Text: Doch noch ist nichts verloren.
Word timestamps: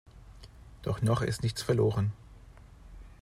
Doch 0.81 1.03
noch 1.03 1.21
ist 1.21 1.43
nichts 1.43 1.61
verloren. 1.61 2.11